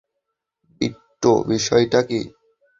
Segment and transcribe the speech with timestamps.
[0.81, 2.19] বিট্টো, বিষয়টা কী?